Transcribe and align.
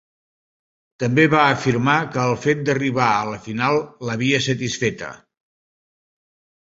També 1.03 1.25
va 1.33 1.41
afirmar 1.49 1.97
que 2.15 2.23
el 2.29 2.33
fet 2.45 2.63
d'arribar 2.69 3.11
a 3.19 3.29
la 3.33 3.37
final 3.47 3.77
l'havia 4.09 4.41
satisfeta. 4.51 5.15